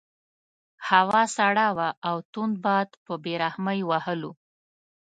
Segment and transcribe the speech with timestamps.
[0.89, 4.31] هوا سړه وه او تند باد په بې رحمۍ وهلو.